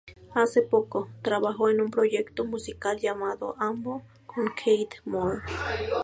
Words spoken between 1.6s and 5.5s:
en un proyecto musical llamado "Ambo", con Keith Moore.